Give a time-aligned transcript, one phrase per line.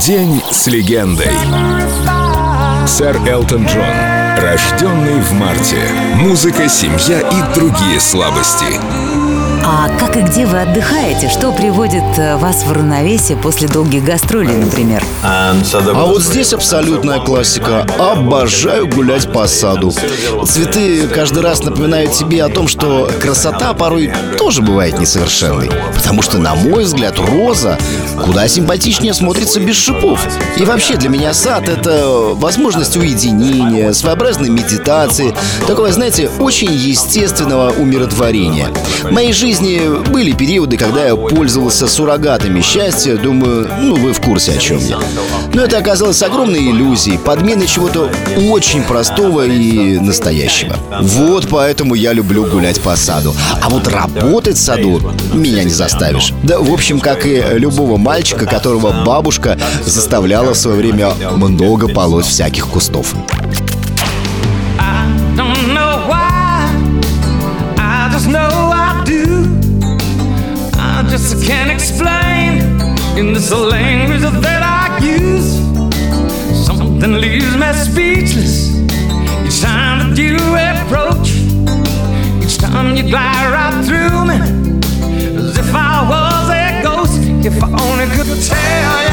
[0.00, 1.32] День с легендой.
[2.86, 3.84] Сэр Элтон Джон.
[4.38, 5.82] Рожденный в марте.
[6.16, 8.78] Музыка, семья и другие слабости.
[9.68, 11.28] А как и где вы отдыхаете?
[11.28, 15.02] Что приводит э, вас в равновесие после долгих гастролей, например?
[15.24, 17.84] А вот здесь абсолютная классика.
[17.98, 19.92] Обожаю гулять по саду.
[20.46, 25.68] Цветы каждый раз напоминают тебе о том, что красота порой тоже бывает несовершенной.
[25.96, 27.76] Потому что, на мой взгляд, роза
[28.24, 30.20] куда симпатичнее смотрится без шипов.
[30.56, 35.34] И вообще для меня сад— это возможность уединения, своеобразной медитации,
[35.66, 38.68] такого, знаете, очень естественного умиротворения.
[39.02, 43.16] В моей жизни жизни были периоды, когда я пользовался суррогатами счастья.
[43.16, 44.98] Думаю, ну вы в курсе о чем я.
[45.54, 48.10] Но это оказалось огромной иллюзией, подменой чего-то
[48.50, 50.76] очень простого и настоящего.
[51.00, 53.34] Вот поэтому я люблю гулять по саду.
[53.62, 55.00] А вот работать в саду
[55.32, 56.32] меня не заставишь.
[56.42, 62.26] Да, в общем, как и любого мальчика, которого бабушка заставляла в свое время много полоть
[62.26, 63.14] всяких кустов.
[73.16, 75.56] In this language that I use.
[76.66, 78.76] Something leaves me speechless
[79.46, 81.30] each time that you approach.
[82.44, 84.36] Each time you glide right through me
[85.48, 87.18] as if I was a ghost.
[87.44, 89.05] If I only could tell you,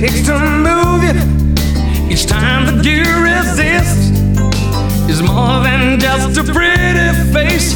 [0.00, 2.12] takes to move you.
[2.12, 4.12] Each time that you resist.
[5.08, 7.73] Is more than just a pretty face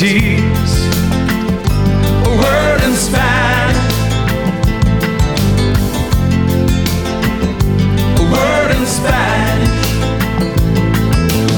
[0.00, 0.76] tease.
[2.24, 3.92] A word in Spanish.
[8.16, 9.84] A word in Spanish.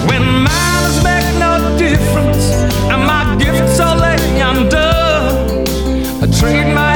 [0.08, 2.50] When manners make no difference,
[2.91, 5.64] and my gifts are lay undone,
[6.20, 6.91] I trade my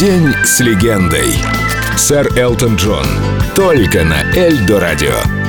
[0.00, 1.34] День с легендой.
[1.94, 3.04] Сэр Элтон Джон.
[3.54, 5.39] Только на Эльдо Радио.